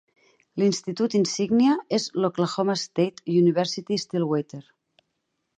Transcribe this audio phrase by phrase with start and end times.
[0.61, 4.65] L'institut insígnia és l'Oklahoma State University-Stillwater.